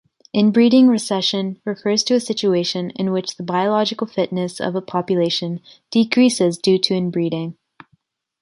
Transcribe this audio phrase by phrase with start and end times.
[0.33, 5.59] Inbreeding recession refers to a situation in which the biological fitness of a population
[5.91, 7.55] decreases due to inbreeding.